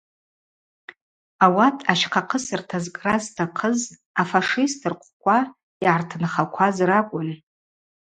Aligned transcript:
Ауат 1.45 1.77
ащхъахъысыртаква 1.91 2.81
зкӏра 2.83 3.15
зтахъыз 3.23 3.81
афашист 4.21 4.81
рхъвква 4.91 5.37
йгӏартынхакваз 5.49 6.75
ракӏвын. 6.89 7.29